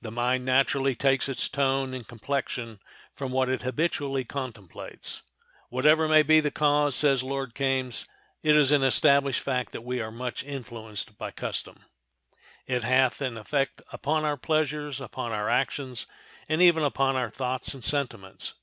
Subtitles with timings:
[0.00, 2.80] The mind naturally takes its tone and complexion
[3.14, 5.20] from what it habitually contemplates.
[5.68, 8.06] "Whatever may be the cause," says Lord Kames,
[8.42, 11.84] "it is an established fact that we are much influenced by custom.
[12.66, 16.06] It hath an effect upon our pleasures, upon our actions,
[16.48, 18.54] and even upon our thoughts and sentiments."